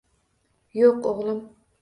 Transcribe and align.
—Yo'q, 0.79 0.99
o'g'lim. 1.11 1.47